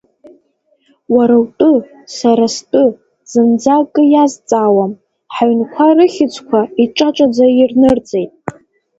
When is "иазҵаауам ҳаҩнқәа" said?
4.07-5.87